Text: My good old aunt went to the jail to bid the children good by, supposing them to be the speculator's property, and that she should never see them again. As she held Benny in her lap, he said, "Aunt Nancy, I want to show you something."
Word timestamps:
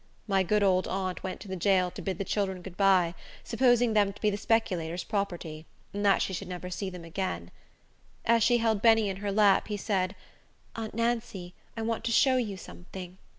My 0.27 0.41
good 0.41 0.63
old 0.63 0.87
aunt 0.87 1.21
went 1.21 1.39
to 1.41 1.47
the 1.47 1.55
jail 1.55 1.91
to 1.91 2.01
bid 2.01 2.17
the 2.17 2.25
children 2.25 2.63
good 2.63 2.75
by, 2.75 3.13
supposing 3.43 3.93
them 3.93 4.11
to 4.11 4.19
be 4.19 4.31
the 4.31 4.35
speculator's 4.35 5.03
property, 5.03 5.67
and 5.93 6.03
that 6.03 6.23
she 6.23 6.33
should 6.33 6.47
never 6.47 6.71
see 6.71 6.89
them 6.89 7.05
again. 7.05 7.51
As 8.25 8.41
she 8.41 8.57
held 8.57 8.81
Benny 8.81 9.09
in 9.09 9.17
her 9.17 9.31
lap, 9.31 9.67
he 9.67 9.77
said, 9.77 10.15
"Aunt 10.75 10.95
Nancy, 10.95 11.53
I 11.77 11.83
want 11.83 12.03
to 12.05 12.11
show 12.11 12.37
you 12.37 12.57
something." 12.57 13.19